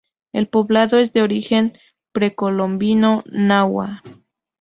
El 0.33 0.47
poblado 0.47 0.97
es 0.97 1.13
de 1.13 1.21
origen 1.21 1.73
precolombino 2.11 3.23
náhua. 3.27 4.01